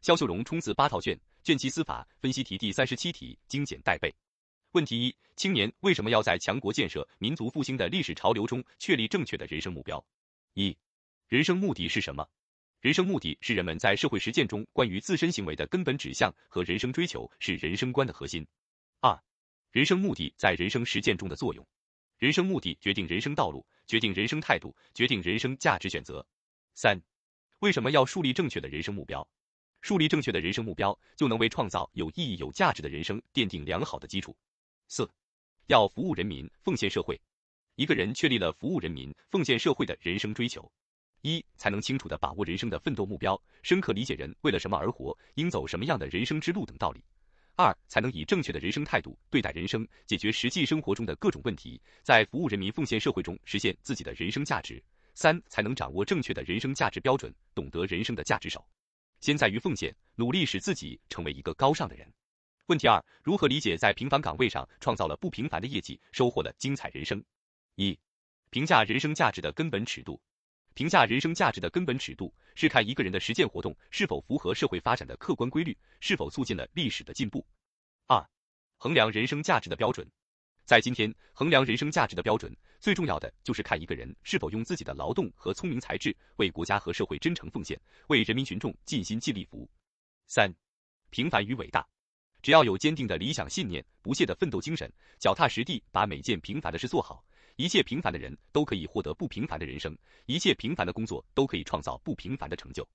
[0.00, 4.10] 肖秀荣冲刺八套卷，卷七司法分析题第三十七题精简带背。
[4.72, 10.02] 问题一：青年为什么要在强国建设、民族复兴的历史潮流中确立正确的人生目标？
[10.54, 10.74] 一、
[11.28, 12.26] 人生目的是什么？
[12.80, 18.46] 人生目的是人们在社会实践中关于自身行为的根本指向和人生追求，是人生观的核心。
[19.00, 19.22] 二、
[19.70, 21.66] 人生目的在人生实践中的作用。
[22.16, 26.26] 人生目的决定人生道路，决定人生态度，决定人生价值选择。
[26.74, 26.98] 三、
[27.58, 29.28] 为什么要树立正确的人生目标？
[29.80, 34.36] 树立正确的人生目标，就能为创造有意义、有价值的人生奠定良好的基础。
[34.88, 35.08] 四、
[35.66, 37.20] 要服务人民，奉献社会。
[37.76, 40.70] 一个人确立了服务人民、奉献社会的人生追求，
[41.22, 47.02] 一才能清楚地把握人生的奋斗目标，深刻理解人为了什么而活，应走什么样的人生之路等道理。
[47.56, 54.82] 二才能以正确的人生态度对待人生，解决实际生活中的各种问题，在服务人民、奉献社会中实现自己的人生价值。
[55.14, 58.66] 三才能掌握正确的人生价值标准，懂得人生的价值手，
[59.20, 62.12] 先在于奉献，努力使自己成为一个高尚的人。
[62.66, 67.22] 问题二：如何理解在平凡岗位上创造了不平凡的业绩，收获了精彩人生？
[67.74, 67.98] 一、
[68.50, 70.20] 评价人生价值的根本尺度。
[70.72, 77.44] 评价人生价值的根本尺度是看一个人的实践活动是否符合社会发展的客观规律，是否促进了历史的进步。
[78.06, 78.24] 二、
[78.76, 80.08] 衡量人生价值的标准，
[80.70, 89.68] 在今天衡量人生价值的标准，最重要的就是看一个人是否用自己的劳动和聪明才智为国家和社会真诚奉献，为人民群众尽心尽力服务。
[90.28, 90.48] 三、
[91.10, 91.84] 平凡与伟大，
[92.40, 97.24] 只要有坚定的理想信念、不懈的奋斗精神，脚踏实地把每件平凡的事做好。
[97.56, 102.88] 一切平凡的人都可以获得不平凡的人生，一切平凡的工作都可以创造不平凡的成就。